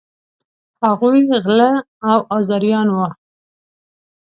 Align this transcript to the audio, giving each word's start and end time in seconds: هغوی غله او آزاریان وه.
هغوی 0.85 1.19
غله 1.45 1.71
او 2.09 2.19
آزاریان 2.37 2.87
وه. 2.95 3.07